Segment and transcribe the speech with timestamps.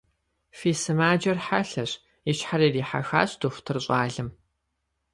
[0.57, 1.91] Фи сымаджэр хьэлъэщ,–
[2.29, 4.29] и щхьэр ирихьэхащ дохутыр щӏалэм.